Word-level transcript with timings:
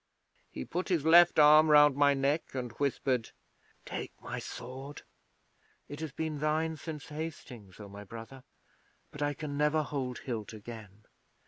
He 0.51 0.65
put 0.65 0.89
his 0.89 1.05
left 1.05 1.37
arm 1.37 1.69
round 1.69 1.95
my 1.95 2.15
neck 2.15 2.55
and 2.55 2.71
whispered, 2.79 3.29
"Take 3.85 4.11
my 4.19 4.39
sword. 4.39 5.03
It 5.87 5.99
has 5.99 6.11
been 6.11 6.39
thine 6.39 6.75
since 6.77 7.09
Hastings, 7.09 7.79
O 7.79 7.87
my 7.87 8.03
brother, 8.03 8.43
but 9.11 9.21
I 9.21 9.35
can 9.35 9.57
never 9.57 9.83
hold 9.83 10.17
hilt 10.17 10.53
again." 10.53 11.03